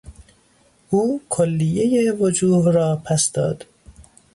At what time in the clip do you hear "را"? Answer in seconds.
2.75-3.01